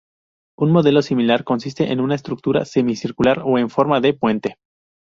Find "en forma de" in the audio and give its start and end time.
3.59-4.15